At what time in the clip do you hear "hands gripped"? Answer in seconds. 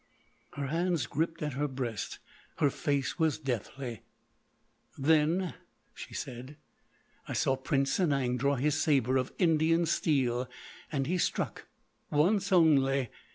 0.65-1.43